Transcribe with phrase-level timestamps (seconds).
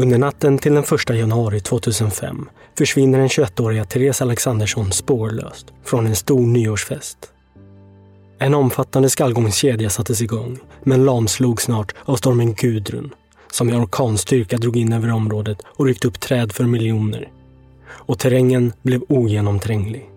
[0.00, 6.16] Under natten till den 1 januari 2005 försvinner den 21-åriga Therese Alexandersson spårlöst från en
[6.16, 7.18] stor nyårsfest.
[8.38, 13.14] En omfattande skallgångskedja sattes igång, men lamslog snart av stormen Gudrun
[13.52, 17.28] som i orkanstyrka drog in över området och ryckte upp träd för miljoner.
[17.88, 20.10] Och terrängen blev ogenomtränglig.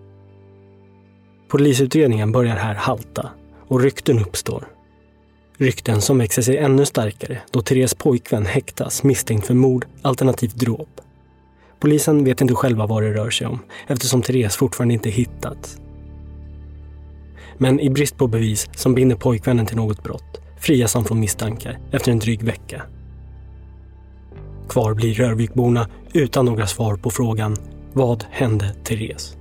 [1.48, 3.30] Polisutredningen börjar här halta
[3.68, 4.68] och rykten uppstår.
[5.62, 11.00] Rykten som växer sig ännu starkare då Therese pojkvän häktas misstänkt för mord alternativt dråp.
[11.80, 15.78] Polisen vet inte själva vad det rör sig om eftersom Therese fortfarande inte hittats.
[17.58, 21.78] Men i brist på bevis som binder pojkvännen till något brott frias han från misstankar
[21.92, 22.82] efter en dryg vecka.
[24.68, 27.56] Kvar blir Rörvikborna utan några svar på frågan
[27.92, 29.36] Vad hände Therese?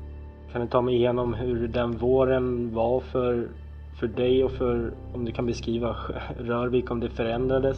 [0.52, 3.48] Kan du ta mig igenom hur den våren var för,
[4.02, 5.96] för dig och för, om du kan beskriva
[6.38, 7.78] Rörvik, om det förändrades?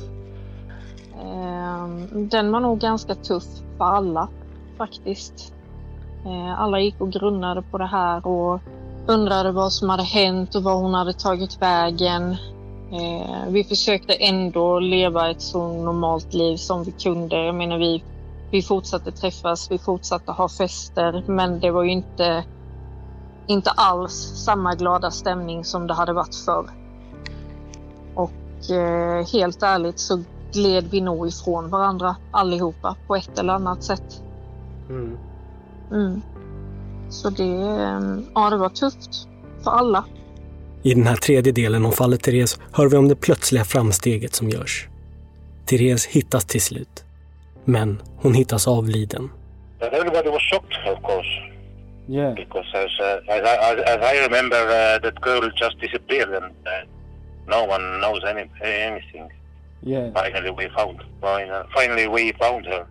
[1.24, 3.44] Ehm, den var nog ganska tuff
[3.78, 4.28] för alla
[4.78, 5.54] faktiskt.
[6.26, 8.60] Ehm, alla gick och grunnade på det här och
[9.08, 12.36] undrade vad som hade hänt och var hon hade tagit vägen.
[12.94, 17.46] Ehm, vi försökte ändå leva ett så normalt liv som vi kunde.
[17.46, 18.04] Jag menar, vi,
[18.52, 22.44] vi fortsatte träffas, vi fortsatte ha fester, men det var ju inte,
[23.48, 24.14] inte alls
[24.46, 26.70] samma glada stämning som det hade varit förr.
[28.16, 33.84] Och eh, helt ärligt så gled vi nog ifrån varandra allihopa på ett eller annat
[33.84, 34.22] sätt.
[34.90, 35.18] Mm.
[35.92, 36.22] Mm.
[37.10, 39.28] Så det, eh, ja, det var tufft
[39.64, 40.06] för alla.
[40.84, 44.50] I den här tredje delen om fallet Therese hör vi om det plötsliga framsteget som
[44.50, 44.88] görs.
[45.66, 47.04] Therese hittas till slut.
[47.66, 49.30] Men hon hittas avliden.
[49.80, 51.53] Everybody was shocked, of course.
[52.08, 52.34] Yeah.
[52.36, 56.72] Because as, uh, as, I, as I remember, uh, that girl just disappeared and uh,
[57.48, 59.30] no one knows any, anything.
[59.82, 60.14] Yeah.
[60.14, 61.00] Finally we found,
[61.76, 62.86] finally we found her.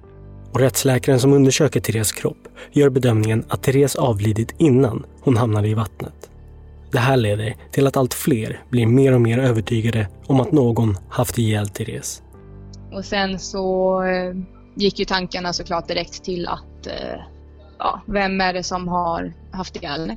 [0.52, 5.74] Och rättsläkaren som undersöker Therese kropp gör bedömningen att Therese avlidit innan hon hamnade i
[5.74, 6.30] vattnet.
[6.92, 10.96] Det här leder till att allt fler blir mer och mer övertygade om att någon
[11.08, 12.22] haft ihjäl Therese.
[12.92, 14.34] Och sen så eh,
[14.74, 17.20] gick ju tankarna såklart direkt till att eh,
[17.82, 20.16] ja, vem är det som har haft ihjäl henne?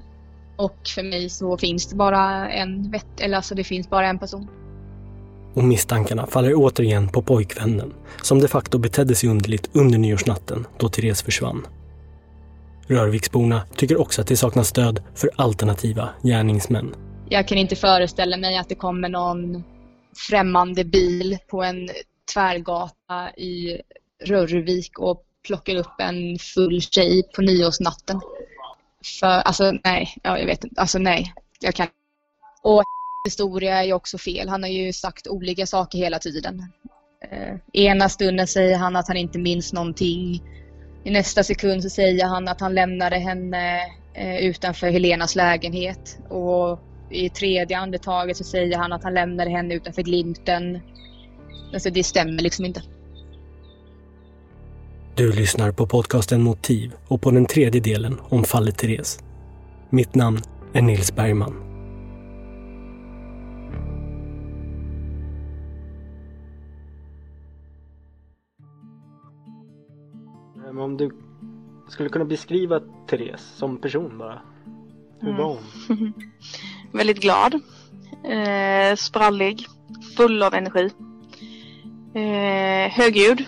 [0.58, 4.20] Och för mig så finns det bara en vett, eller alltså det finns bara en
[4.20, 4.48] person.
[5.54, 10.90] Och misstankarna faller återigen på pojkvännen som de facto betedde sig underligt under nyårsnatten då
[10.90, 11.68] Therese försvann.
[12.88, 16.96] Rörviksborna tycker också att det saknas stöd för alternativa gärningsmän.
[17.30, 19.64] Jag kan inte föreställa mig att det kommer någon
[20.30, 21.90] främmande bil på en
[22.34, 23.82] tvärgata i
[24.26, 28.22] Rörvik och plockar upp en full tjej på nyårsnatten.
[29.20, 31.88] För alltså nej, ja, jag vet inte, alltså nej, jag kan
[32.64, 32.84] Och
[33.26, 34.50] historia är ju också fel.
[34.50, 36.64] Han har ju sagt olika saker hela tiden.
[37.32, 40.42] Eh, ena stunden säger han att han inte minns någonting.
[41.04, 43.80] I nästa sekund så säger han att han lämnade henne
[44.14, 46.80] eh, utanför Helenas lägenhet och
[47.12, 50.80] i tredje andetaget så säger han att han lämnade henne utanför Glimten.
[51.74, 52.82] Alltså det stämmer liksom inte.
[55.18, 59.20] Du lyssnar på podcasten Motiv och på den tredje delen om fallet Therese.
[59.90, 60.40] Mitt namn
[60.74, 61.54] är Nils Bergman.
[70.56, 71.12] Men om du
[71.90, 74.42] skulle kunna beskriva Therese som person bara.
[75.20, 75.42] Hur mm.
[75.42, 76.14] var hon?
[76.94, 77.54] Väldigt glad.
[78.24, 79.66] Eh, sprallig.
[80.18, 80.90] Full av energi.
[82.14, 83.46] Eh, högljudd.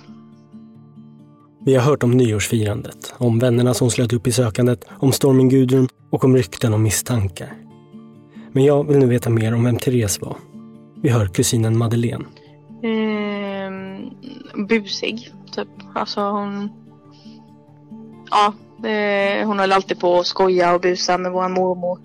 [1.67, 5.89] Vi har hört om nyårsfirandet, om vännerna som slöt upp i sökandet, om stormen Gudrun
[6.09, 7.53] och om rykten om misstankar.
[8.51, 10.35] Men jag vill nu veta mer om vem Therese var.
[11.01, 12.25] Vi hör kusinen Madeleine.
[12.83, 13.71] Eh,
[14.67, 15.67] busig, typ.
[15.95, 16.69] Alltså hon
[18.31, 18.53] ja,
[18.89, 21.99] eh, hon höll alltid på att skoja och busa med vår mormor.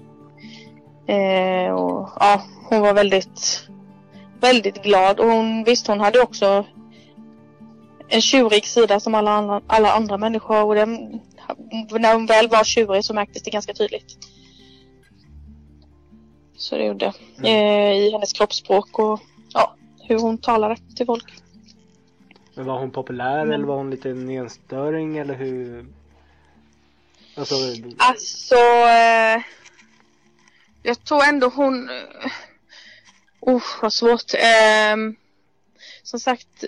[1.06, 3.68] Eh, och, ja, hon var väldigt,
[4.40, 6.64] väldigt glad och hon visst hon hade också
[8.08, 11.20] en tjurig sida som alla andra, alla andra människor och den,
[11.90, 14.18] när hon väl var tjurig så märktes det ganska tydligt.
[16.56, 17.44] Så det gjorde mm.
[17.44, 19.20] eh, i hennes kroppsspråk och
[19.54, 19.76] ja,
[20.08, 21.42] hur hon talade till folk.
[22.54, 23.52] Men var hon populär mm.
[23.52, 25.86] eller var hon lite nenstöring eller hur
[27.34, 27.54] Alltså,
[27.96, 29.42] alltså eh,
[30.82, 31.90] jag tror ändå hon...
[33.40, 34.34] Uh, vad svårt.
[34.34, 34.96] Eh,
[36.02, 36.64] som sagt,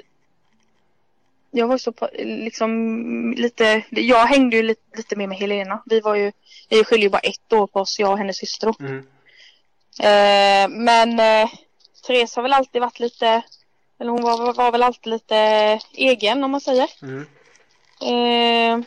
[1.54, 5.82] jag var så liksom lite, jag hängde ju lite, lite mer med Helena.
[5.86, 6.32] Vi var ju,
[6.68, 8.74] vi skiljer ju bara ett år på oss, jag och hennes syster.
[8.80, 8.98] Mm.
[10.00, 11.50] Eh, men eh,
[12.06, 13.42] Therese har väl alltid varit lite
[13.98, 15.36] Eller hon var, var väl alltid lite
[15.92, 16.90] egen om man säger.
[17.02, 17.26] Mm.
[18.02, 18.86] Eh,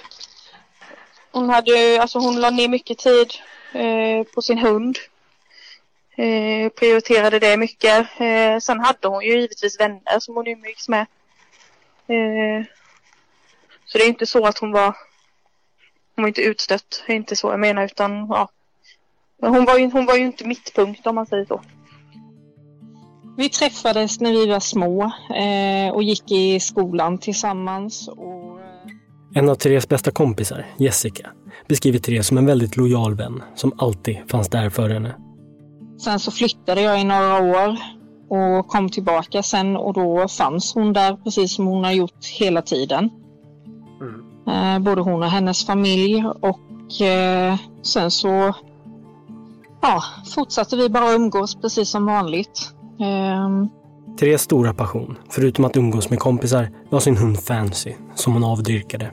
[1.31, 3.33] hon hade alltså hon la ner mycket tid
[3.73, 4.97] eh, på sin hund.
[6.17, 8.07] Eh, prioriterade det mycket.
[8.19, 11.05] Eh, sen hade hon ju givetvis vänner som hon umgicks med.
[12.07, 12.65] Eh,
[13.85, 14.95] så det är inte så att hon var
[16.15, 18.49] hon var inte utstött, det är inte så jag menar utan ja.
[19.41, 21.61] Men hon var ju, hon var ju inte mittpunkt om man säger så.
[23.37, 25.03] Vi träffades när vi var små
[25.35, 28.07] eh, och gick i skolan tillsammans.
[28.07, 31.29] Och, eh, En av Therese bästa kompisar, Jessica,
[31.67, 35.15] beskriver Therese som en väldigt lojal vän som alltid fanns där för henne.
[36.03, 37.77] Sen så flyttade jag i några år
[38.29, 42.61] och kom tillbaka sen och då fanns hon där precis som hon har gjort hela
[42.61, 43.09] tiden.
[44.01, 44.27] Mm.
[44.47, 48.53] Eh, både hon och hennes familj och eh, sen så
[49.81, 50.03] ja,
[50.35, 52.71] fortsatte vi bara umgås precis som vanligt.
[52.99, 53.67] Eh,
[54.19, 59.11] Therese stora passion, förutom att umgås med kompisar, var sin hund Fancy, som hon avdyrkade.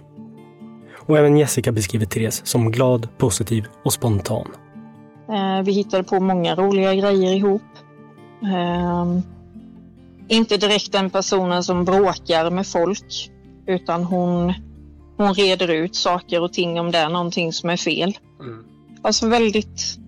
[1.06, 4.46] Och även Jessica beskriver Therese som glad, positiv och spontan.
[5.28, 7.62] Eh, vi hittade på många roliga grejer ihop.
[8.44, 9.06] Eh,
[10.28, 13.30] inte direkt den personen som bråkar med folk,
[13.66, 14.54] utan hon,
[15.16, 18.18] hon reder ut saker och ting om det är någonting som är fel.
[18.40, 18.64] Mm.
[19.02, 19.98] Alltså väldigt,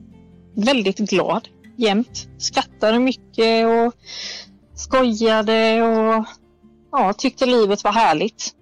[0.54, 2.28] väldigt glad jämt.
[2.38, 3.94] Skrattade mycket och
[4.74, 6.24] skojade och
[6.92, 8.52] ja, tyckte livet var härligt.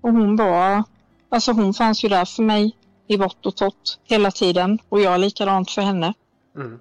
[0.00, 0.82] Och hon var,
[1.28, 2.76] alltså hon fanns ju där för mig
[3.06, 6.14] i vått och torrt hela tiden och jag likadant för henne.
[6.56, 6.80] Mm.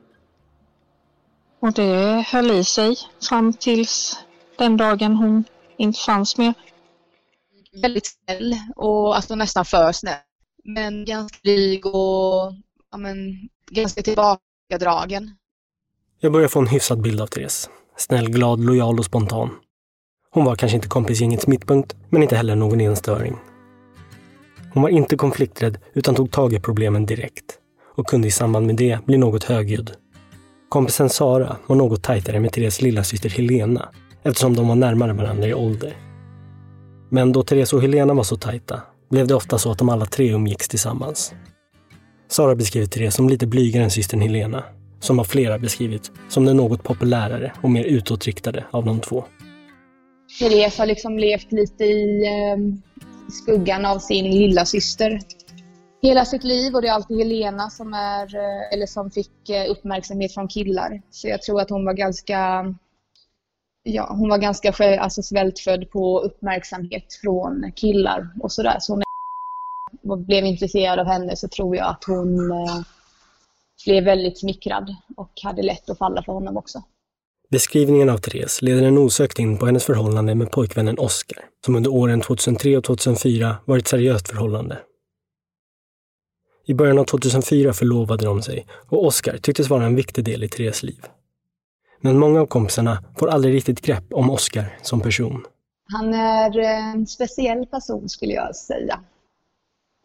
[1.63, 2.95] Och det höll i sig
[3.29, 4.17] fram tills
[4.57, 5.43] den dagen hon
[5.77, 6.53] inte fanns mer.
[7.81, 10.15] Väldigt snäll och alltså nästan för snäll.
[10.63, 12.53] Men ganska dryg och
[12.91, 13.17] ja, men,
[13.71, 15.35] ganska tillbakadragen.
[16.19, 17.69] Jag börjar få en hyfsad bild av Therese.
[17.97, 19.49] Snäll, glad, lojal och spontan.
[20.31, 23.37] Hon var kanske inte kompisgängets mittpunkt, men inte heller någon enstöring.
[24.73, 27.57] Hon var inte konflikträdd utan tog tag i problemen direkt
[27.95, 30.02] och kunde i samband med det bli något högljudd.
[30.73, 33.89] Kompisen Sara var något tajtare med Therese lillasyster Helena
[34.23, 35.97] eftersom de var närmare varandra i ålder.
[37.09, 40.05] Men då Therese och Helena var så tajta blev det ofta så att de alla
[40.05, 41.33] tre umgicks tillsammans.
[42.29, 44.63] Sara beskriver Therese som lite blygare än systern Helena,
[44.99, 49.23] som av flera beskrivit som den något populärare och mer utåtriktade av de två.
[50.39, 52.57] Therese har liksom levt lite i eh,
[53.31, 55.19] skuggan av sin lilla syster
[56.03, 59.71] hela sitt liv och det är alltid Helena som, är, eh, eller som fick eh,
[59.71, 61.01] uppmärksamhet från killar.
[61.09, 62.65] Så jag tror att hon var ganska
[63.85, 68.77] Ja, hon var ganska alltså svältfödd på uppmärksamhet från killar och sådär.
[68.79, 69.03] Så när
[70.01, 72.81] jag blev intresserad av henne så tror jag att hon eh,
[73.85, 76.83] blev väldigt smickrad och hade lätt att falla för honom också.
[77.49, 81.91] Beskrivningen av Therese leder en osökt in på hennes förhållande med pojkvännen Oskar, som under
[81.91, 84.77] åren 2003 och 2004 var ett seriöst förhållande.
[86.65, 90.49] I början av 2004 förlovade de sig och Oscar tycktes vara en viktig del i
[90.49, 91.05] Therese liv.
[92.01, 95.45] Men många av kompisarna får aldrig riktigt grepp om Oscar som person.
[95.91, 98.99] Han är eh, en speciell person skulle jag säga.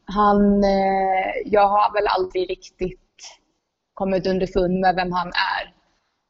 [0.04, 3.00] Han, eh, jag har väl aldrig riktigt
[3.94, 5.74] kommit underfund med vem han är.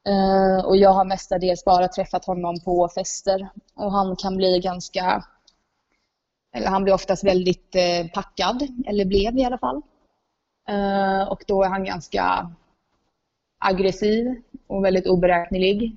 [0.09, 3.49] Eh, och jag har mestadels bara träffat honom på fester.
[3.77, 5.25] Och han kan bli ganska,
[6.55, 7.77] eller han blir oftast väldigt
[8.15, 9.83] packad, eller blev i alla fall.
[10.69, 12.51] Eh, och då är han ganska
[13.59, 15.97] aggressiv och väldigt oberäknelig.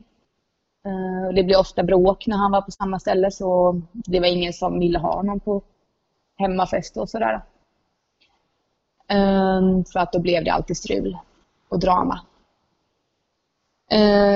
[0.85, 4.53] Eh, det blev ofta bråk när han var på samma ställe så det var ingen
[4.53, 5.61] som ville ha honom på
[6.37, 7.41] hemmafest och sådär.
[9.07, 9.61] Eh,
[9.93, 11.17] för att då blev det alltid strul
[11.69, 12.21] och drama.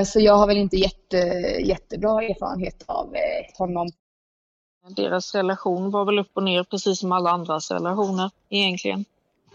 [0.06, 1.16] Så jag har väl inte jätte,
[1.64, 3.14] jättebra erfarenhet av
[3.58, 3.88] honom.
[4.88, 9.04] Deras relation var väl upp och ner precis som alla andras relationer egentligen.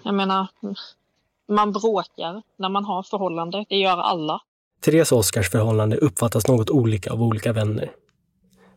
[0.03, 0.47] Jag menar,
[1.47, 3.65] man bråkar när man har förhållande.
[3.69, 4.41] Det gör alla.
[4.81, 7.91] Therese och Oskars förhållande uppfattas något olika av olika vänner.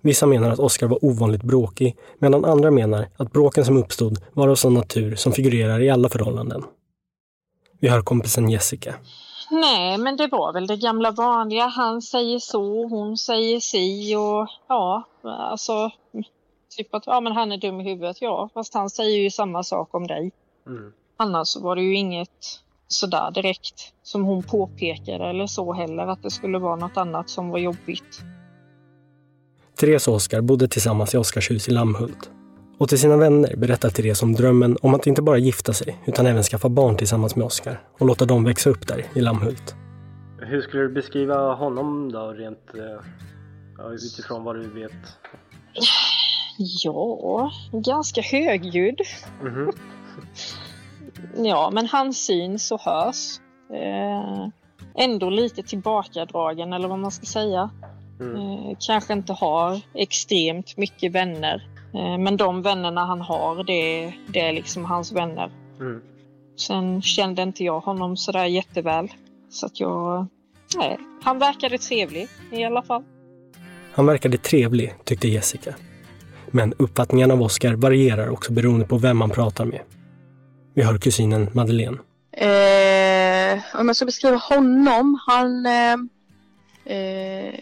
[0.01, 4.49] Vissa menar att Oskar var ovanligt bråkig, medan andra menar att bråken som uppstod var
[4.49, 6.65] av sån natur som figurerar i alla förhållanden.
[7.81, 8.95] Vi hör kompisen Jessica.
[9.51, 11.67] Nej, men det var väl det gamla vanliga.
[11.67, 15.91] Han säger så, hon säger si och ja, alltså
[16.77, 18.17] typ att ja, men han är dum i huvudet.
[18.21, 20.33] Ja, fast han säger ju samma sak om dig.
[20.67, 20.93] Mm.
[21.17, 26.23] Annars så var det ju inget sådär direkt som hon påpekade eller så heller att
[26.23, 28.23] det skulle vara något annat som var jobbigt.
[29.77, 32.31] Therese och Oskar bodde tillsammans i Oskarshus i Lammhult.
[32.79, 36.27] Och till sina vänner berättar Therese om drömmen om att inte bara gifta sig utan
[36.27, 39.75] även skaffa barn tillsammans med Oskar och låta dem växa upp där i Lammhult.
[40.39, 43.07] Hur skulle du beskriva honom då rent eh,
[43.79, 44.93] Ja, utifrån vad du vet.
[46.85, 49.01] Ja, ganska högljudd.
[49.43, 49.73] Mhm.
[51.37, 53.41] Ja, men han syns och hörs.
[53.73, 54.49] Eh,
[54.95, 57.71] ändå lite tillbakadragen eller vad man ska säga.
[58.21, 58.37] Mm.
[58.37, 61.69] Eh, kanske inte har extremt mycket vänner.
[61.95, 65.51] Eh, men de vännerna han har, det, det är liksom hans vänner.
[65.81, 66.01] Mm.
[66.57, 69.09] Sen kände inte jag honom sådär jätteväl.
[69.51, 70.27] Så att jag...
[70.77, 73.05] Nej, han verkade trevlig i alla fall.
[73.93, 75.75] Han verkade trevlig, tyckte Jessica.
[76.51, 79.81] Men uppfattningen av Oscar varierar också beroende på vem man pratar med.
[80.77, 81.99] Vi hör kusinen Madeleine.
[82.33, 85.67] Eh, om jag ska beskriva honom, han...
[85.67, 85.99] Eh,
[86.85, 87.55] eh,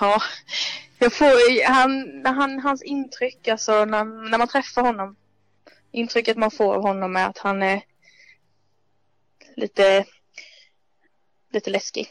[0.00, 0.22] ja,
[0.98, 5.16] jag får, han, han, hans intryck, alltså när, när man träffar honom.
[5.92, 7.82] Intrycket man får av honom är att han är
[9.56, 10.04] lite,
[11.52, 12.08] lite läskig.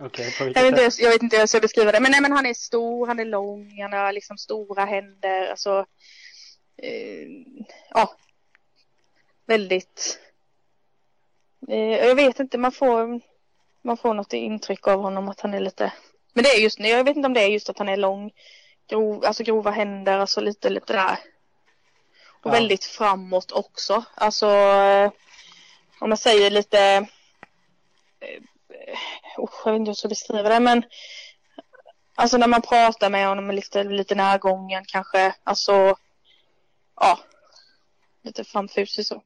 [0.00, 2.20] Okej, på Jag vet, inte, jag vet inte hur jag ska beskriva det, men, nej,
[2.20, 5.86] men han är stor, han är lång, han har liksom stora händer, alltså...
[6.82, 7.28] Eh,
[7.90, 8.16] ja.
[9.46, 10.18] Väldigt...
[11.68, 13.20] Eh, jag vet inte, man får,
[13.82, 15.92] man får något intryck av honom att han är lite...
[16.32, 18.30] Men det är just, jag vet inte om det är just att han är lång,
[18.86, 21.18] grov, alltså grova händer, alltså lite, lite där.
[22.28, 22.50] Och Ja.
[22.50, 24.46] väldigt framåt också, alltså...
[24.46, 25.10] Eh,
[25.98, 27.06] om man säger lite...
[29.36, 30.82] Oh, jag vet inte hur jag ska beskriva det, men
[32.14, 35.96] alltså när man pratar med honom lite, lite närgången kanske, alltså
[37.00, 37.18] ja,
[38.24, 39.22] lite framfusig så.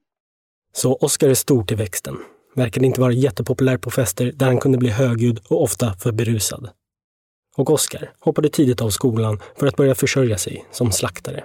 [0.72, 2.16] Så Oscar är stor till växten.
[2.54, 6.70] Verkade inte vara jättepopulär på fester där han kunde bli högljudd och ofta för berusad.
[7.56, 11.44] Och Oscar hoppade tidigt av skolan för att börja försörja sig som slaktare.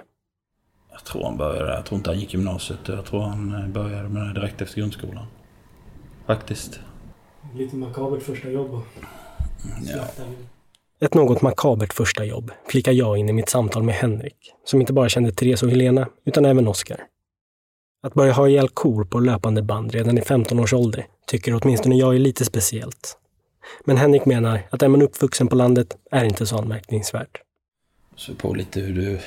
[0.90, 2.78] Jag tror han började, jag tror inte han gick gymnasiet.
[2.86, 5.26] Jag tror han eh, började med det direkt efter grundskolan.
[6.26, 6.80] Faktiskt.
[7.54, 8.80] Lite makabert första jobb.
[9.84, 10.04] Ja.
[11.04, 14.92] Ett något makabert första jobb flikar jag in i mitt samtal med Henrik, som inte
[14.92, 17.00] bara kände Therese och Helena, utan även Oscar.
[18.02, 21.96] Att börja ha ihjäl kor på löpande band redan i 15 års ålder tycker åtminstone
[21.96, 23.16] jag är lite speciellt.
[23.84, 27.40] Men Henrik menar att är man uppvuxen på landet är inte så anmärkningsvärt.
[28.16, 29.18] Så på lite hur du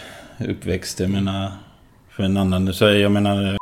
[0.52, 1.00] uppväxt.
[1.00, 1.52] Jag menar,
[2.10, 3.58] för en annan så jag menar,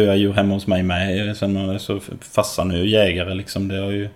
[0.00, 1.36] jag är ju hemma hos mig med.
[1.36, 3.68] Sen så farsan är ju jägare liksom.
[3.68, 4.10] Det har ju, det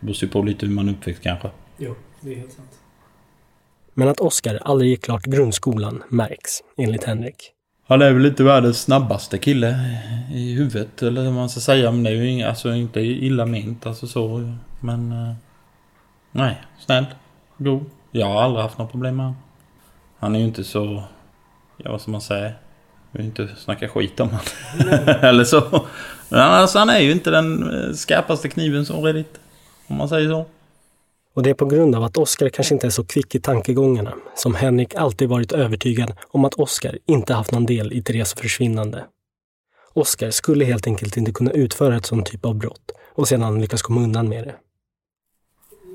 [0.00, 1.50] beror ju på lite hur man är uppväxt kanske.
[1.76, 2.70] Jo, det är helt sant.
[3.94, 7.52] Men att Oscar aldrig gick klart grundskolan märks, enligt Henrik.
[7.86, 9.80] Han är väl inte världens snabbaste kille
[10.32, 11.90] i huvudet eller vad man ska säga.
[11.90, 14.54] Men det är ju inga, alltså inte illa ment alltså så.
[14.80, 15.12] Men...
[15.12, 15.34] eh,
[16.32, 17.06] Nej, snäll.
[17.58, 17.84] God.
[18.10, 19.40] Jag har aldrig haft något problem med honom.
[20.18, 21.02] Han är ju inte så...
[21.76, 22.44] Ja, vad ska man säga?
[23.12, 24.44] Jag vill inte snacka skit om honom.
[25.20, 25.86] eller så.
[26.28, 29.40] Men alltså, han är ju inte den eh, skarpaste kniven som redigt.
[29.86, 30.46] Om man säger så.
[31.34, 34.14] Och det är på grund av att Oscar kanske inte är så kvick i tankegångarna
[34.34, 39.04] som Henrik alltid varit övertygad om att Oscar inte haft någon del i Theres försvinnande.
[39.92, 43.82] Oscar skulle helt enkelt inte kunna utföra ett sån typ av brott och sedan lyckas
[43.82, 44.54] komma undan med det.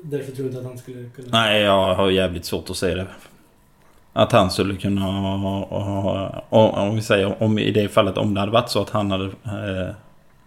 [0.04, 1.28] Därför tror inte att han skulle kunna...
[1.30, 3.06] Nej, jag har jävligt svårt att se det.
[4.12, 8.52] Att han skulle kunna ha, om vi säger om i det fallet om det hade
[8.52, 9.94] varit så att han hade eh,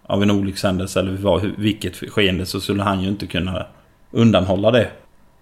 [0.04, 3.66] av en olyckshändelse eller vad, vilket skeende så skulle han ju inte kunna
[4.12, 4.90] undanhålla det.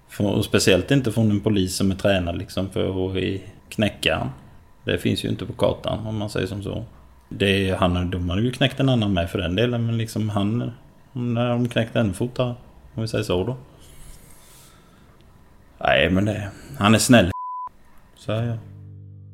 [0.09, 4.29] För, och speciellt inte från en polis som är tränad liksom för att knäcka han.
[4.83, 6.86] Det finns ju inte på kartan om man säger som så.
[7.29, 10.71] Det, han, de hade ju knäckt en annan med för den delen men liksom han...
[11.13, 12.55] När eh, de knäckte ännu fortare.
[12.93, 13.57] Om vi säger så då.
[15.77, 16.50] Nej men det...
[16.77, 17.31] Han är snäll
[18.15, 18.57] Så är jag.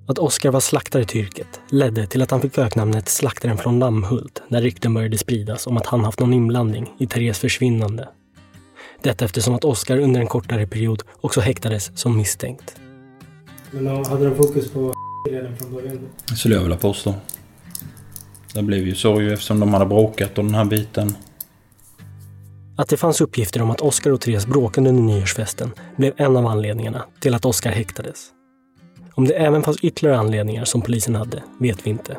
[0.08, 4.44] Att Oskar var slaktare till yrket ledde till att han fick öknamnet Slaktaren från Lammhult
[4.48, 8.08] när rykten började spridas om att han haft någon inblandning i Theres försvinnande.
[9.04, 12.76] Detta eftersom att Oscar under en kortare period också häktades som misstänkt.
[13.72, 14.94] Men de- hade de fokus på
[15.30, 16.00] redan från början?
[16.30, 16.36] då?
[16.36, 17.16] Skulle jag vilja påstå.
[18.54, 21.16] Det blev ju så ju eftersom de hade bråkat om den här biten.
[22.78, 26.46] Att det fanns uppgifter om att Oscar och Therese bråkade under nyårsfesten blev en av
[26.48, 28.28] anledningarna till att Oscar häktades.
[29.16, 32.18] Om det även fanns ytterligare anledningar som polisen hade vet vi inte.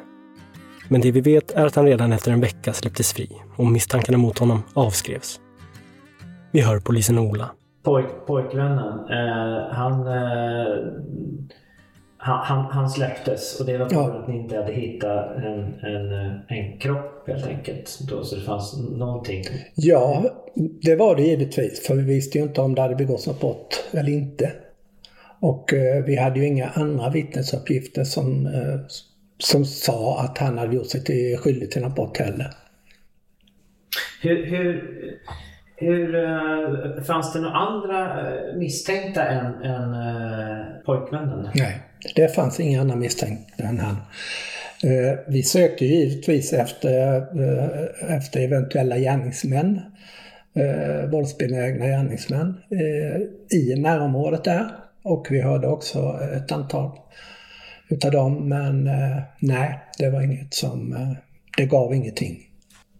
[0.88, 4.18] Men det vi vet är att han redan efter en vecka släpptes fri och misstankarna
[4.18, 5.40] mot honom avskrevs.
[6.54, 7.50] Vi hör polisen Ola.
[7.82, 10.92] Pojk, pojkvännen, eh, han, eh,
[12.16, 14.12] han, han, han släpptes och det var för Ja.
[14.22, 17.98] att ni inte hade hittat en, en, eh, en kropp helt enkelt.
[18.10, 19.44] Då, så det fanns någonting.
[19.74, 20.24] Ja,
[20.82, 21.86] det var det givetvis.
[21.86, 24.52] För vi visste ju inte om det hade begåtts något brott eller inte.
[25.40, 28.80] Och eh, vi hade ju inga andra vittnesuppgifter som, eh,
[29.38, 32.50] som sa att han hade gjort sig till, skyldig till något brott heller.
[34.22, 34.90] Hur, hur,
[35.84, 41.48] hur, eh, fanns det några andra eh, misstänkta än, än eh, pojkvännen?
[41.54, 41.80] Nej,
[42.14, 43.96] det fanns inga andra misstänkta än han.
[45.26, 47.22] Vi sökte givetvis efter,
[48.08, 49.80] efter eventuella gärningsmän,
[51.10, 52.54] våldsbenägna gärningsmän
[53.50, 54.66] i närområdet där.
[55.02, 56.90] Och vi hörde också ett antal
[57.88, 58.90] utav dem, men
[59.38, 60.96] nej, det var inget som,
[61.56, 62.38] det gav ingenting.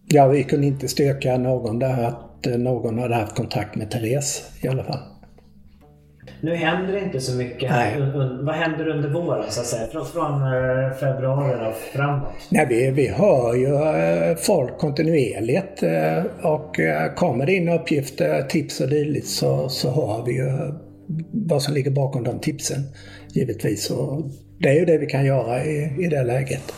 [0.07, 4.67] Ja, vi kunde inte styrka någon där att någon hade haft kontakt med Therese i
[4.67, 4.99] alla fall.
[6.41, 7.71] Nu händer det inte så mycket.
[7.71, 8.11] Här.
[8.45, 9.87] Vad händer under våren så att säga?
[9.87, 12.33] Från, från eh, februari och framåt?
[12.49, 16.75] Nej, vi, vi hör ju eh, folk kontinuerligt eh, och
[17.15, 20.73] kommer det in uppgifter, tips och dylikt så, så hör vi ju
[21.31, 22.83] vad som ligger bakom de tipsen
[23.33, 23.89] givetvis.
[23.91, 24.23] Och
[24.59, 26.73] det är ju det vi kan göra i, i det läget.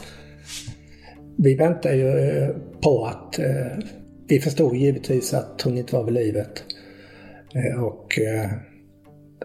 [1.37, 2.13] Vi väntar ju
[2.81, 3.39] på att
[4.27, 6.63] vi förstod givetvis att hon inte var vid livet.
[7.55, 8.49] Eh, och eh,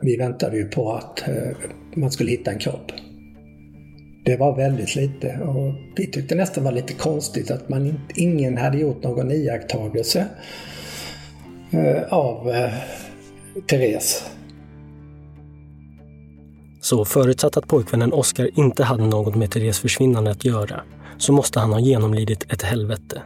[0.03, 1.57] vi väntade ju på att eh,
[1.97, 2.93] man skulle hitta en kropp.
[4.25, 8.79] Det var väldigt lite och vi tyckte nästan var lite konstigt att man ingen hade
[8.79, 10.27] gjort någon iakttagelse
[12.09, 12.53] av
[13.71, 14.25] Therese.
[16.81, 20.83] Så förutsatt att pojkvännen Oskar inte hade något med Therese försvinnande att göra
[21.19, 23.23] så måste han ha genomlidit ett helvete.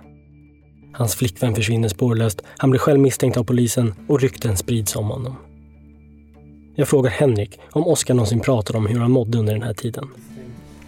[0.97, 5.37] Hans flickvän försvinner spårlöst, han blir själv misstänkt av polisen och rykten sprids om honom.
[6.75, 10.09] Jag frågar Henrik om Oskar någonsin pratar om hur han mådde under den här tiden.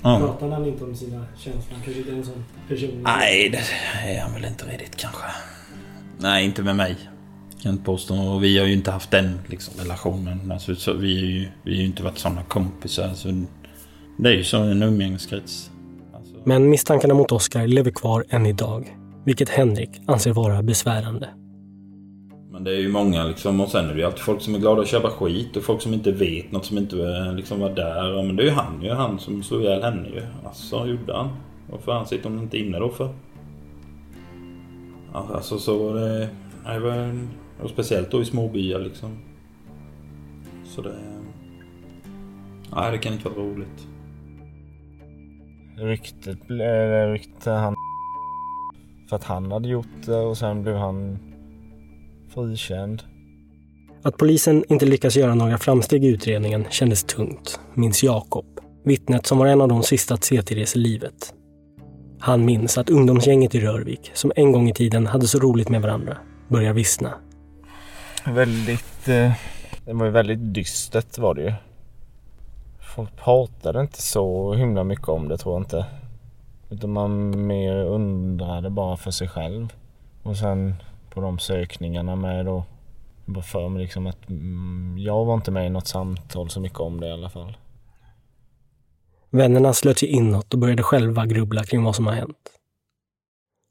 [0.03, 0.19] Ja.
[0.19, 1.65] Pratar han inte om sina känslor?
[1.71, 2.91] Han kanske inte är en sån person?
[3.03, 3.61] Nej, det
[4.11, 5.25] är han väl inte riktigt kanske.
[6.19, 6.97] Nej, inte med mig.
[7.63, 8.15] Kan inte påstå.
[8.15, 10.53] Och vi har ju inte haft den liksom, relationen.
[10.53, 13.15] Alltså, så vi, är ju, vi har ju inte varit sådana kompisar.
[13.15, 13.45] Så
[14.19, 15.71] det är ju så en umgängeskrets.
[16.15, 16.35] Alltså.
[16.45, 18.95] Men misstankarna mot Oskar lever kvar än idag.
[19.29, 21.29] Vilket Henrik anser vara besvärande.
[22.51, 24.59] Men det är ju många liksom och sen är det ju alltid folk som är
[24.59, 26.97] glada att köpa skit och folk som inte vet något som inte
[27.37, 28.23] liksom var där.
[28.23, 30.23] Men det är ju han ju, han som slog ihjäl henne ju.
[30.45, 31.29] Alltså gjorde han.
[31.71, 33.15] Varför han sitter hon inte inne då för?
[35.13, 36.29] Alltså så var det...
[36.67, 37.19] Det var,
[37.63, 39.19] och speciellt då i småbyar liksom.
[40.65, 40.95] Så det...
[42.75, 43.87] Nej, det kan inte vara roligt.
[45.77, 47.13] Ryktet blev...
[47.13, 47.75] Rykte han...
[49.09, 51.19] För att han hade gjort det och sen blev han
[52.35, 53.03] frikänd.
[54.03, 58.47] Att polisen inte lyckas göra några framsteg i utredningen kändes tungt, minns Jakob.
[58.85, 61.35] Vittnet som var en av de sista att se Therese i livet.
[62.19, 65.83] Han minns att ungdomsgänget i Rörvik, som en gång i tiden hade så roligt med
[65.83, 66.17] varandra,
[66.49, 67.15] börjar vissna.
[68.27, 69.09] Väldigt...
[69.09, 69.33] Eh,
[69.85, 71.53] det var ju väldigt dystert var det ju.
[72.97, 75.87] Folk pratade inte så himla mycket om det tror jag inte.
[76.71, 79.73] Utan man mer undrade bara för sig själv.
[80.23, 80.75] Och sen
[81.11, 82.65] på de sökningarna med då.
[83.25, 86.61] Jag bara för mig liksom att mm, jag var inte med i något samtal så
[86.61, 87.57] mycket om det i alla fall.
[89.31, 92.51] Vännerna slöt sig inåt och började själva grubbla kring vad som har hänt.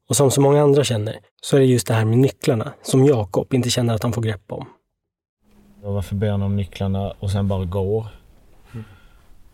[0.09, 3.05] Och som så många andra känner så är det just det här med nycklarna som
[3.05, 4.65] Jakob inte känner att han får grepp om.
[5.81, 8.07] varför ber han om nycklarna och sen bara går?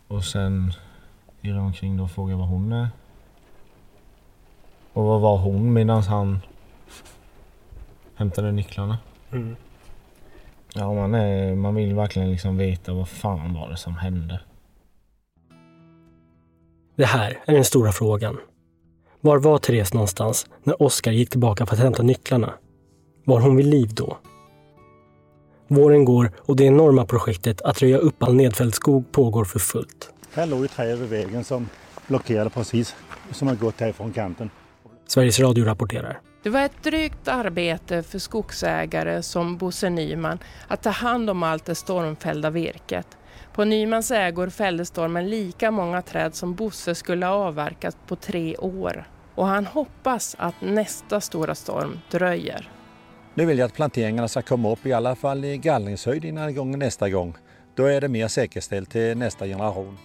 [0.07, 0.73] Och sen
[1.41, 2.87] irrar omkring och frågar var hon är.
[4.93, 6.39] Och vad var hon medan han
[8.15, 8.97] hämtade nycklarna.
[9.31, 9.55] Mm.
[10.75, 14.41] Ja, man, är, man vill verkligen liksom veta vad fan var det som hände.
[16.95, 18.37] Det här är den stora frågan.
[19.21, 22.53] Var var Therese någonstans när Oskar gick tillbaka för att hämta nycklarna?
[23.25, 24.17] Var hon vid liv då?
[25.67, 30.09] Våren går och det enorma projektet att röja upp all nedfälld skog pågår för fullt.
[30.33, 31.69] Här låg ju träd vid vägen som
[32.07, 32.95] blockerade precis,
[33.31, 34.49] som har gått härifrån kanten.
[35.13, 36.19] Sveriges Radio rapporterar.
[36.43, 41.65] Det var ett drygt arbete för skogsägare som Bosse Nyman att ta hand om allt
[41.65, 43.07] det stormfällda virket.
[43.53, 48.57] På Nymans ägor fällde stormen lika många träd som Bosse skulle ha avverkat på tre
[48.57, 49.07] år.
[49.35, 52.69] Och han hoppas att nästa stora storm dröjer.
[53.33, 56.79] Nu vill jag att planteringarna ska komma upp i alla fall i gallringshöjd innan gången
[56.79, 57.35] nästa gång.
[57.75, 59.97] Då är det mer säkerställt till nästa generation.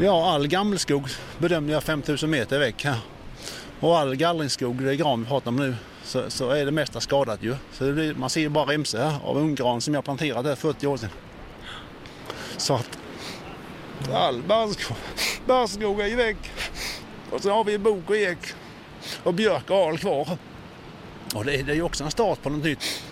[0.00, 1.04] Ja, all gammelskog
[1.38, 3.19] bedömde jag 5000 meter väck här.
[3.80, 7.00] Och all gallringsskog, det är gran vi pratar om nu, så, så är det mesta
[7.00, 7.56] skadat ju.
[7.72, 10.86] Så blir, man ser ju bara remsor här av unggran som jag planterade där 40
[10.86, 11.10] år sedan.
[12.56, 12.98] Så att
[14.12, 14.42] all
[15.46, 16.50] barrskog, är ju väck.
[17.30, 18.38] Och så har vi bok och ek
[19.22, 20.28] och björk och al kvar.
[21.34, 22.78] Och det, det är ju också en start på något typ.
[22.78, 23.02] nytt.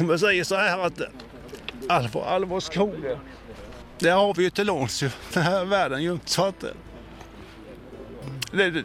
[0.00, 1.00] Om man säger så här att
[1.88, 2.94] all, all vår skog,
[3.98, 6.18] det har vi ju till låns ju, den här världen ju.
[6.24, 6.64] Så att
[8.50, 8.84] det,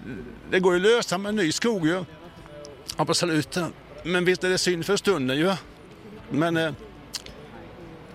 [0.52, 2.04] det, går ju att lösa med ny skog ju.
[2.95, 3.58] Absolut.
[4.04, 5.52] Men visst är det synd för stunden ju.
[6.30, 6.71] Men eh,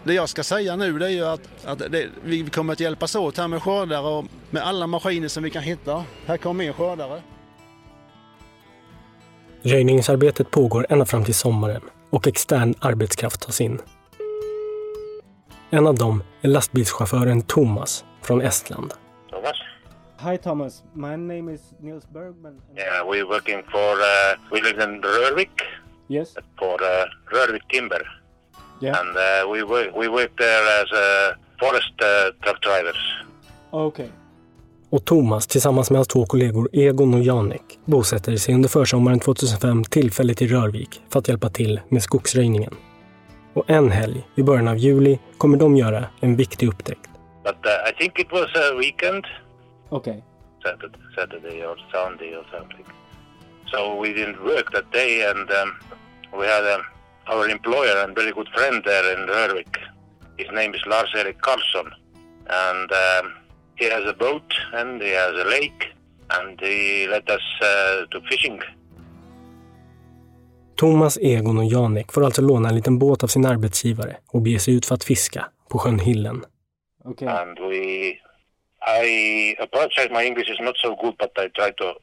[0.05, 3.15] det jag ska säga nu det är ju att, att det, vi kommer att hjälpas
[3.15, 6.05] åt här med skördare och med alla maskiner som vi kan hitta.
[6.27, 7.23] Här kommer en skördare.
[9.63, 13.79] Röjningsarbetet pågår ända fram till sommaren och extern arbetskraft tas in.
[15.71, 18.95] En av dem är lastbilschauffören Thomas från Estland.
[20.20, 22.54] Hi Thomas, my name is Niels Bergman.
[22.76, 25.50] Yeah, we're working for, uh, we live in Rörvik
[26.09, 26.35] Yes.
[26.59, 28.02] for uh, Rörvik Timber.
[28.81, 28.98] Yeah.
[29.00, 33.14] And uh, we, work, we work there as uh, forest uh, truck drivers.
[33.70, 34.09] Okay.
[34.90, 39.85] Och Thomas tillsammans med hans två kollegor Egon och Janek bosätter sig under försommaren 2005
[39.85, 42.74] tillfälligt i Rörvik för att hjälpa till med skogsröjningen.
[43.54, 47.11] Och en helg i början av juli kommer de göra en viktig upptäckt.
[47.44, 49.24] But uh, I think it was a weekend,
[49.90, 50.22] Okay.
[50.64, 52.85] Saturday, Saturday or Sunday or something.
[53.72, 55.79] So we didn't work that day, and um,
[56.38, 56.83] we had um,
[57.27, 59.77] our employer and very good friend there in Rörvik.
[60.37, 61.88] His name is Lars Erik Karlsson,
[62.66, 63.33] and um,
[63.77, 65.85] he has a boat and he has a lake,
[66.31, 68.61] and he let us uh, to fishing.
[70.77, 74.59] Thomas, Egon och Janek får alltså låna en liten båt av sin arbetsgivare och bege
[74.59, 76.44] sig ut för att fiska på sjön Hillen.
[77.05, 77.29] Okay.
[77.29, 78.12] And we,
[78.83, 81.95] I apologize, my English is not so good, but I try to.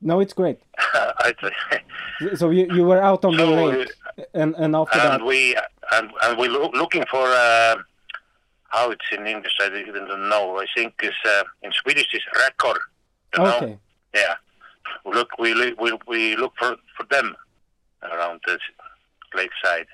[0.00, 0.58] No, it's great.
[1.26, 1.50] I try.
[2.36, 3.88] So you, you were out on the So, lake,
[4.34, 5.56] and and after that, and we
[5.96, 7.74] and, and we loo- looking for uh,
[8.68, 9.52] how it's in English.
[9.60, 10.44] I even don't know.
[10.62, 12.78] I think is uh, in Swedish is record.
[13.36, 13.56] You know?
[13.56, 13.78] okay,
[14.14, 14.34] Yeah.
[15.16, 15.50] Look we
[15.82, 17.34] we we look for for them
[18.02, 18.58] around the
[19.36, 19.88] lakeside.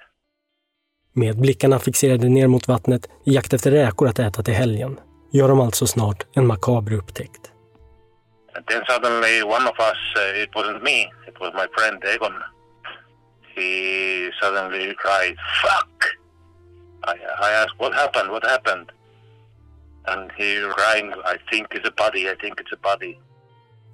[1.13, 5.49] Med blickarna fixerade ner mot vattnet i jakt efter räkor att äta till helgen gör
[5.49, 7.53] de alltså snart en makaber upptäckt.
[8.69, 12.35] Then suddenly one of us, uh, it wasn't me, it was my friend Egon.
[13.55, 15.97] He suddenly cried, "Fuck!"
[17.13, 17.15] I,
[17.47, 18.31] I asked, "What happened?
[18.31, 18.89] What happened?"
[20.05, 22.23] And he crying, "I think it's a body.
[22.33, 23.15] I think it's a body."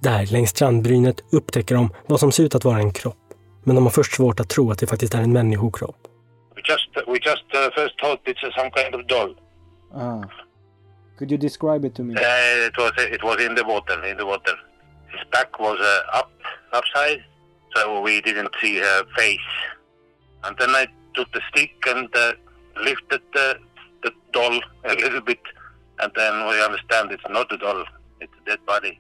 [0.01, 3.17] Där längs strandbrynet upptäcker de vad som ser ut att vara en kropp.
[3.65, 5.97] Men de har först svårt att tro att det faktiskt är en människokropp.
[6.55, 9.37] We just we just uh, first thought it's some kind of doll.
[9.95, 10.23] ah,
[11.17, 12.15] could you describe it to me?
[12.15, 14.55] Uh, it was it was in the water, in the water.
[15.13, 16.31] His back was uh, up,
[16.73, 17.21] upside,
[17.75, 19.51] so we didn't see her face.
[20.45, 22.33] And then I took the stick and uh,
[22.85, 23.47] lifted the
[24.03, 25.45] the doll a little bit,
[26.01, 27.85] and then we understand it's not a doll;
[28.21, 28.99] it's a dead body.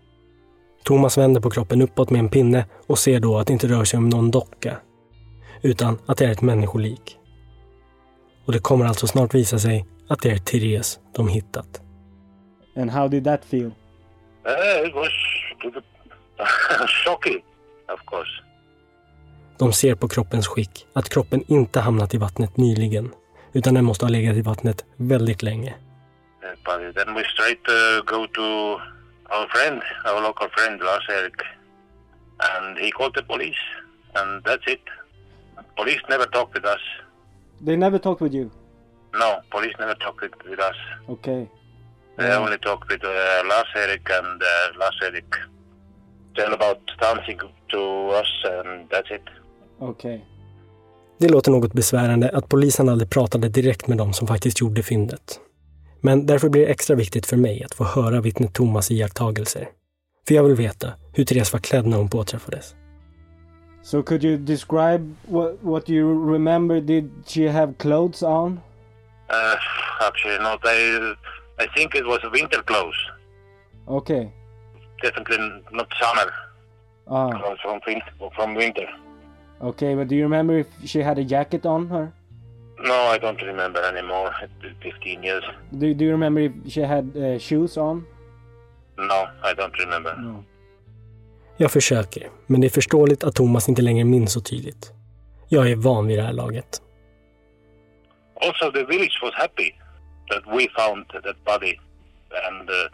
[0.84, 3.84] Thomas vänder på kroppen uppåt med en pinne och ser då att det inte rör
[3.84, 4.76] sig om någon docka.
[5.62, 7.18] Utan att det är ett människolik.
[8.46, 11.80] Och det kommer alltså snart visa sig att det är Therese de hittat.
[12.76, 13.70] And how did that feel?
[14.46, 15.12] Uh, it was
[17.04, 17.42] shocking,
[17.88, 18.42] of course.
[19.58, 23.14] De ser på kroppens skick att kroppen inte hamnat i vattnet nyligen.
[23.52, 25.74] Utan den måste ha legat i vattnet väldigt länge.
[26.42, 28.42] Uh, But then we straight uh, go to
[29.36, 31.40] our friend, our local friend Lars Erik,
[32.38, 33.62] and he called the police,
[34.14, 34.80] and that's it.
[35.76, 36.80] Police never talked with us.
[37.66, 38.50] They never talked with you.
[39.14, 40.76] No, police never talked with, with us.
[41.08, 41.48] Okay.
[42.16, 43.10] They only talked with uh,
[43.48, 45.34] Lars Erik, and uh, Lars Erik
[46.34, 47.80] tell about something to
[48.20, 49.22] us, and that's it.
[49.80, 50.20] Okay.
[51.18, 55.40] Det låter något besvärande att polisen aldrig pratade direkt med dem som faktiskt gjorde fyndet.
[56.00, 59.68] Men därför blir det extra viktigt för mig att få höra vittnet Thomas iakttagelser.
[60.28, 62.74] För jag vill veta hur Therese var klädd när hon påträffades.
[63.82, 66.80] So could you describe what what you remember?
[66.80, 68.60] Did she have clothes on?
[69.30, 69.56] Uh,
[70.08, 70.64] actually, not.
[70.64, 71.14] I,
[71.58, 73.00] I think it was winter clothes.
[73.88, 74.32] Okay.
[75.02, 75.38] Definitely
[75.72, 76.32] not summer.
[77.06, 77.30] Ah.
[77.30, 78.88] Clothes from, win- from winter.
[79.62, 82.12] Okay, but do you remember if she had a jacket on her?
[82.78, 84.30] No, I don't remember anymore.
[84.42, 85.44] It's been 15 years.
[85.72, 88.04] Do, do you remember if she had uh, shoes on?
[88.98, 90.14] No, I don't remember.
[90.16, 90.44] No.
[91.56, 94.92] Jag försöker, men det är förståeligt att Thomas inte längre minns så tydligt.
[95.48, 96.82] Jag är van vid det här laget.
[98.46, 99.72] Also, the village was happy
[100.30, 101.78] that we found that body
[102.44, 102.88] and uh,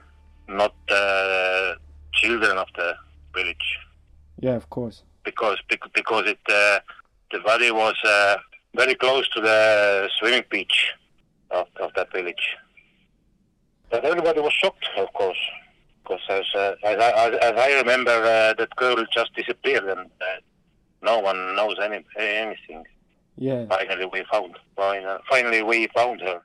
[0.48, 1.74] not uh,
[2.12, 2.94] children of the
[3.34, 3.78] village
[4.40, 5.02] Yeah, of course.
[5.24, 6.78] because because it uh,
[7.32, 8.36] the body was uh,
[8.74, 10.92] very close to the swimming beach
[11.50, 12.56] of, of that village.
[13.90, 15.42] But everybody was shocked, of course,
[16.02, 20.10] because as uh, as, I, as, as I remember, uh, that girl just disappeared and
[20.20, 20.38] uh,
[21.02, 22.84] no one knows any anything.
[23.36, 23.64] Yeah.
[23.66, 24.56] Finally, we found.
[25.30, 26.40] Finally we found her.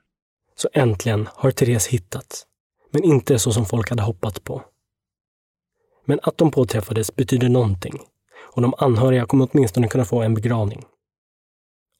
[0.60, 2.46] Så äntligen har Therese hittats.
[2.90, 4.62] Men inte så som folk hade hoppats på.
[6.04, 7.98] Men att de påträffades betyder någonting.
[8.54, 10.84] och de anhöriga kommer åtminstone kunna få en begravning.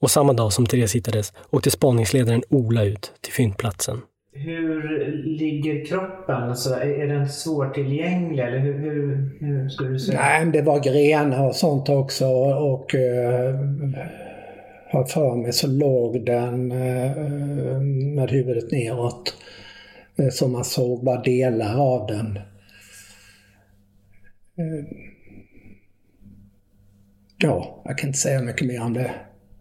[0.00, 4.00] Och samma dag som Therese hittades åkte spaningsledaren Ola ut till fyndplatsen.
[4.32, 6.34] Hur ligger kroppen?
[6.34, 10.20] Alltså, är den svårtillgänglig eller hur, hur, hur skulle du säga?
[10.20, 13.00] Nej, det var grenar och sånt också och uh,
[14.90, 17.80] har för mig så låg den eh,
[18.14, 19.36] med huvudet neråt.
[20.16, 22.36] Eh, så man såg bara delar av den.
[24.56, 24.84] Eh,
[27.38, 29.10] ja, jag kan inte säga mycket mer om det.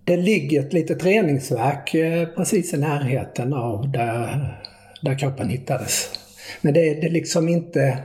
[0.04, 1.92] Det ligger ett litet reningsverk
[2.36, 4.62] precis i närheten av där
[5.02, 6.10] där kroppen hittades.
[6.62, 8.04] Men det, det är liksom inte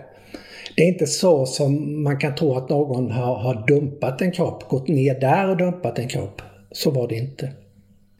[0.76, 4.68] det är inte så som man kan tro att någon har, har dumpat en kropp,
[4.68, 6.42] gått ner där och dumpat en kropp.
[6.72, 7.52] Så var det inte.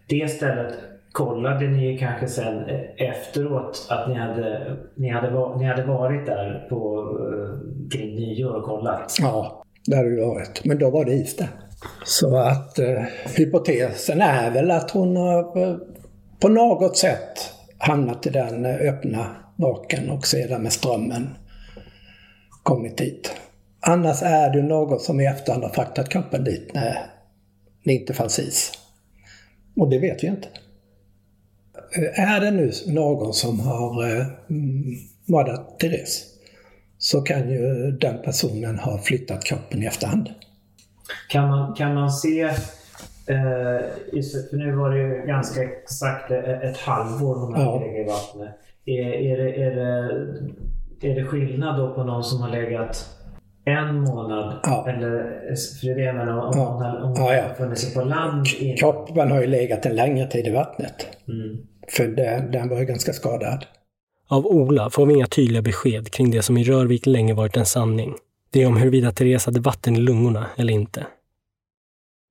[0.09, 0.75] Det stället
[1.13, 2.65] kollade ni kanske sen
[2.97, 8.65] efteråt att ni hade, ni hade, ni hade varit där på, eh, kring nyår och
[8.65, 9.17] kollat?
[9.21, 10.65] Ja, det hade vi varit.
[10.65, 11.49] Men då var det is där.
[12.05, 13.03] Så att eh,
[13.37, 15.77] hypotesen är väl att hon har eh,
[16.41, 21.29] på något sätt hamnat i den öppna baken och sedan med strömmen
[22.63, 23.37] kommit dit.
[23.81, 26.99] Annars är det någon som i efterhand har fraktat kroppen dit när
[27.85, 28.73] det inte fanns is.
[29.77, 30.49] Och det vet vi inte.
[32.15, 34.27] Är det nu någon som har eh,
[35.25, 36.25] mördat Therese
[36.99, 40.29] så kan ju den personen ha flyttat kroppen i efterhand.
[41.29, 42.51] Kan man, kan man se
[43.27, 43.81] Eh,
[44.51, 47.81] för nu var det ju ganska exakt ett halvår hon hade ja.
[47.81, 48.55] legat i vattnet.
[48.85, 49.75] Är, är, det, är,
[51.01, 53.19] det, är det skillnad då på någon som har legat
[53.65, 54.61] en månad?
[54.63, 54.89] Ja.
[54.89, 55.11] Eller,
[55.81, 56.65] för det är det jag menar, om, ja.
[56.65, 57.55] hon, om ja, ja.
[57.55, 58.47] funnit sig på land?
[58.59, 58.77] In...
[58.77, 61.07] Kroppen har ju legat en längre tid i vattnet.
[61.29, 61.59] Mm.
[61.89, 63.67] För det, den var ju ganska skadad.
[64.29, 67.67] Av Ola får vi inga tydliga besked kring det som i Rörvik länge varit en
[67.67, 68.15] sanning.
[68.51, 71.07] Det är om huruvida Therese hade vatten i lungorna eller inte.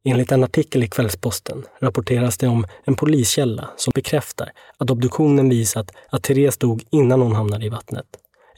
[0.04, 5.92] Enligt en artikel i Kvällsposten rapporteras det om en poliskälla som bekräftar att obduktionen visat
[6.10, 8.06] att Therese dog innan hon hamnade i vattnet,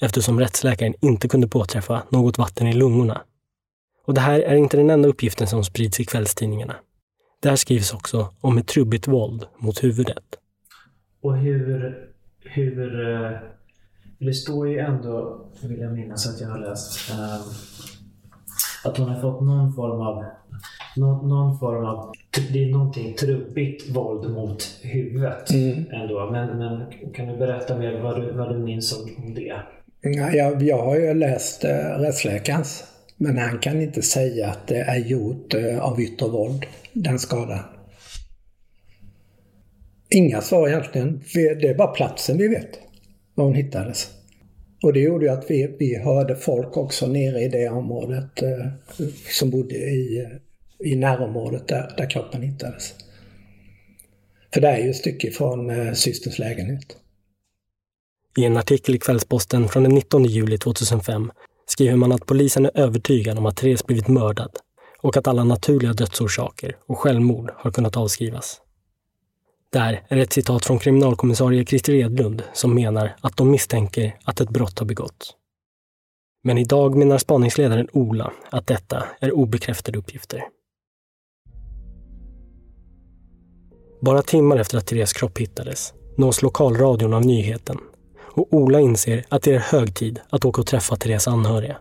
[0.02, 3.22] eftersom rättsläkaren inte kunde påträffa något vatten i lungorna.
[4.06, 6.76] Och det här är inte den enda uppgiften som sprids i kvällstidningarna.
[7.42, 10.24] Där skrivs också om ett trubbigt våld mot huvudet.
[11.22, 11.98] Och hur,
[12.40, 13.32] hur eh,
[14.20, 17.54] det står ju ändå, vill jag minnas att jag har läst, um,
[18.86, 20.24] att hon har fått någon form av
[20.96, 22.12] någon, någon form av,
[22.54, 25.86] det är någonting trubbigt våld mot huvudet mm.
[25.92, 26.30] ändå.
[26.32, 29.62] Men, men kan du berätta mer vad du, vad du minns om det?
[30.04, 32.84] Ja, jag, jag har ju läst äh, rättsläkarens.
[33.18, 37.60] Men han kan inte säga att det är gjort äh, av yttre våld, den skadan.
[40.10, 41.24] Inga svar egentligen.
[41.34, 42.80] Det är bara platsen vi vet
[43.36, 44.12] var hon hittades.
[44.84, 48.68] Och det gjorde ju att vi, vi hörde folk också nere i det området eh,
[49.30, 50.28] som bodde i
[50.84, 52.96] i närområdet där, där kroppen hittades.
[54.54, 56.98] För det är ju ett stycke från eh, systerns lägenhet.
[58.38, 61.32] I en artikel i Kvällsposten från den 19 juli 2005
[61.66, 64.52] skriver man att polisen är övertygad om att Therese blivit mördad
[65.00, 68.62] och att alla naturliga dödsorsaker och självmord har kunnat avskrivas.
[69.72, 74.50] Där är ett citat från kriminalkommissarie Christer Edlund som menar att de misstänker att ett
[74.50, 75.32] brott har begåtts.
[76.44, 80.44] Men idag menar spaningsledaren Ola att detta är obekräftade uppgifter.
[84.02, 87.78] Bara timmar efter att Therese kropp hittades nås lokalradion av nyheten
[88.34, 91.78] och Ola inser att det är hög tid att åka och träffa Therese anhöriga.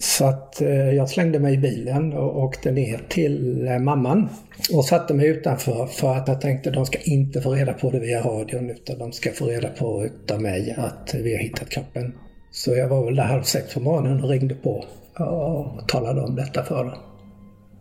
[0.00, 4.28] Så att eh, jag slängde mig i bilen och åkte ner till eh, mamman
[4.72, 7.90] och satte mig utanför för att jag tänkte att de ska inte få reda på
[7.90, 11.70] det via radion utan de ska få reda på utav mig att vi har hittat
[11.70, 12.14] kroppen.
[12.50, 14.84] Så jag var väl där halv sex på morgonen och ringde på
[15.18, 16.98] och talade om detta för dem.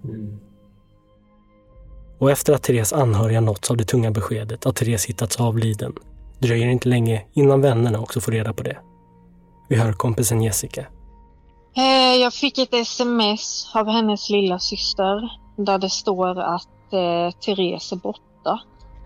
[0.04, 0.40] Mm.
[2.20, 5.94] Och efter att Therese anhöriga nåtts av det tunga beskedet att Therese hittats avliden
[6.39, 8.78] dröjer inte länge innan vännerna också får reda på det.
[9.69, 10.86] Vi hör kompisen Jessica.
[11.78, 17.91] Eh, jag fick ett sms av hennes lilla syster där det står att eh, Therese
[17.91, 18.60] är borta.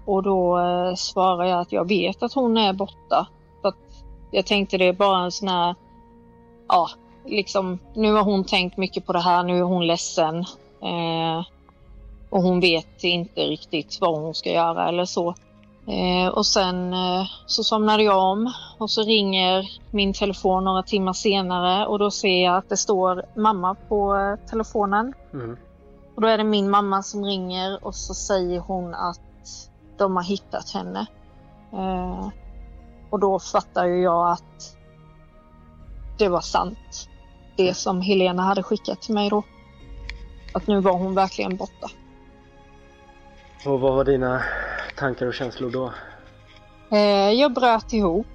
[0.05, 3.27] Och då eh, svarar jag att jag vet att hon är borta.
[3.61, 5.75] För att jag tänkte det är bara en sån här,
[6.67, 6.89] ja,
[7.25, 10.37] liksom nu har hon tänkt mycket på det här, nu är hon ledsen.
[10.83, 11.45] Eh,
[12.29, 15.35] och hon vet inte riktigt vad hon ska göra eller så.
[15.87, 21.13] Eh, och sen eh, så somnade jag om och så ringer min telefon några timmar
[21.13, 25.13] senare och då ser jag att det står mamma på eh, telefonen.
[25.33, 25.57] Mm.
[26.15, 29.21] Och då är det min mamma som ringer och så säger hon att
[29.97, 31.05] de har hittat henne.
[31.73, 32.27] Eh,
[33.09, 34.77] och då fattar ju jag att
[36.17, 37.09] det var sant.
[37.57, 39.43] Det som Helena hade skickat till mig då.
[40.53, 41.87] att nu var hon verkligen borta.
[43.65, 44.43] Och vad var dina
[44.95, 45.93] tankar och känslor då?
[46.91, 48.27] Eh, jag bröt ihop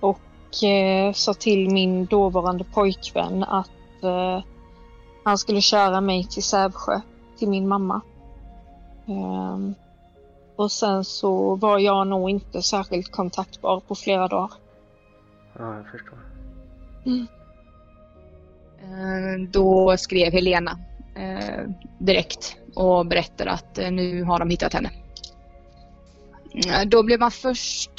[0.00, 4.42] och eh, sa till min dåvarande pojkvän att eh,
[5.24, 7.00] han skulle köra mig till Sävsjö,
[7.38, 8.00] till min mamma.
[9.06, 9.74] Ehm,
[10.56, 14.50] och sen så var jag nog inte särskilt kontaktbar på flera dagar.
[15.58, 16.18] Ja, jag förstår.
[17.06, 17.26] Mm.
[19.50, 20.78] Då skrev Helena
[21.98, 24.90] direkt och berättar att eh, nu har de hittat henne.
[26.66, 27.90] Eh, då blev man först,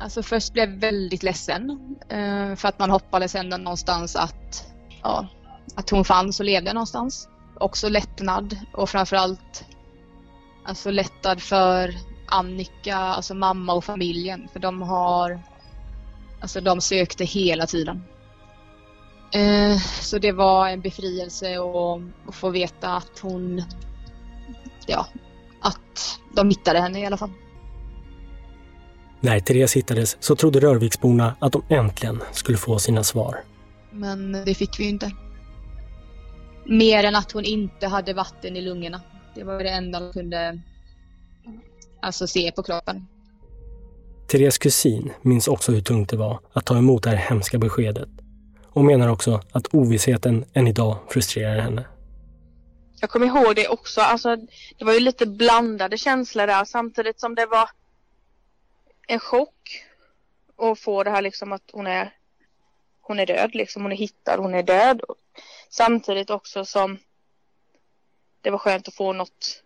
[0.00, 1.70] alltså först blev väldigt ledsen
[2.08, 4.66] eh, för att man hoppades ändå någonstans att,
[5.02, 5.26] ja,
[5.74, 7.28] att hon fanns och levde någonstans.
[7.54, 9.64] Också lättnad och framförallt
[10.64, 11.94] alltså lättad för
[12.26, 15.40] Annika, alltså mamma och familjen för de har,
[16.40, 18.04] alltså de sökte hela tiden.
[20.00, 21.56] Så det var en befrielse
[22.28, 23.62] att få veta att hon,
[24.88, 25.06] ja,
[25.60, 27.30] att de hittade henne i alla fall.
[29.20, 33.44] När Therese hittades så trodde Rörviksborna att de äntligen skulle få sina svar.
[33.90, 35.12] Men det fick vi ju inte.
[36.64, 39.00] Mer än att hon inte hade vatten i lungorna.
[39.34, 40.60] Det var det enda de kunde
[42.00, 43.06] alltså se på kroppen.
[44.26, 48.08] Therese kusin minns också hur tungt det var att ta emot det här hemska beskedet
[48.64, 51.84] och menar också att ovissheten än idag frustrerar henne.
[53.04, 54.36] Jag kommer ihåg det också, alltså
[54.78, 57.70] det var ju lite blandade känslor där samtidigt som det var
[59.06, 59.84] en chock
[60.56, 62.16] att få det här liksom att hon är
[63.00, 65.00] hon är död liksom, hon är hittad, hon är död.
[65.68, 66.98] Samtidigt också som
[68.40, 69.62] det var skönt att få något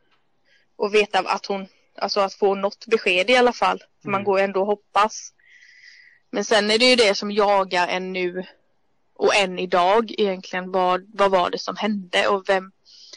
[0.77, 3.83] och veta att hon, alltså att få något besked i alla fall.
[4.03, 5.33] För man går ju ändå och hoppas.
[6.31, 8.46] Men sen är det ju det som jagar en nu
[9.14, 10.72] och än idag egentligen.
[10.72, 12.72] Vad, vad var det som hände och vem,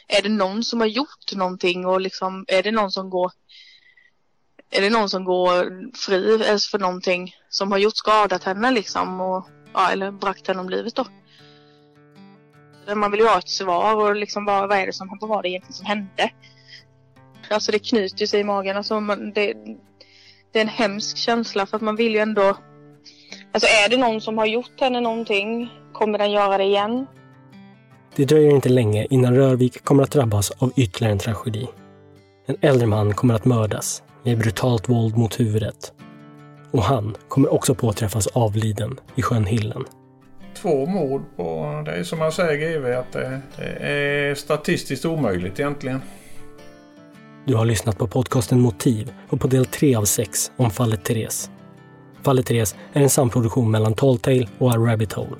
[0.08, 3.32] är det någon som har gjort någonting och liksom är det någon som går
[4.70, 6.38] är det någon som går fri
[6.72, 10.96] för någonting som har gjort skadat henne liksom och ja, eller bragt henne om livet
[10.96, 11.06] då.
[12.96, 15.42] Man vill ju ha ett svar och liksom vad, vad är det som vad var
[15.42, 16.32] det egentligen som hände?
[17.50, 18.78] Alltså det knyter sig i magen.
[18.78, 19.54] Alltså man, det,
[20.52, 22.58] det är en hemsk känsla för att man vill ju ändå
[23.54, 25.70] Alltså är det någon som har gjort henne någonting?
[25.94, 27.08] Kommer den göra det igen?
[28.16, 31.68] Det dröjer inte länge innan Rörvik kommer att drabbas av ytterligare en tragedi.
[32.46, 35.94] En äldre man kommer att mördas med brutalt våld mot huvudet.
[36.72, 39.84] Och han kommer också påträffas avliden i sjön Hillen.
[40.54, 45.60] Två mord på, det är som man säger GV att det, det är statistiskt omöjligt
[45.60, 46.02] egentligen.
[47.46, 51.50] Du har lyssnat på podcasten Motiv och på del 3 av 6 om fallet Therese.
[52.22, 55.36] Fallet Therese är en samproduktion mellan Talltale och A Rabbit Hole.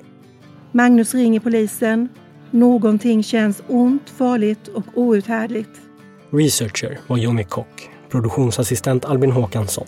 [0.72, 2.08] Magnus ringer polisen.
[2.54, 5.80] Någonting känns ont, farligt och outhärdligt.
[6.30, 9.86] Researcher var Johnny Kock, produktionsassistent Albin Håkansson,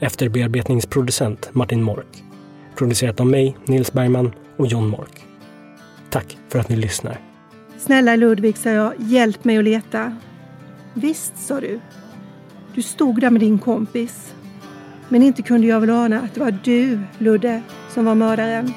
[0.00, 2.24] efterbearbetningsproducent Martin Mork,
[2.76, 5.24] producerat av mig, Nils Bergman och John Mork.
[6.10, 7.20] Tack för att ni lyssnar.
[7.78, 10.16] Snälla Ludvig, sa jag, hjälp mig att leta.
[10.94, 11.80] Visst, sa du.
[12.74, 14.34] Du stod där med din kompis.
[15.08, 17.62] Men inte kunde jag väl ana att det var du, Ludde,
[17.94, 18.72] som var mördaren.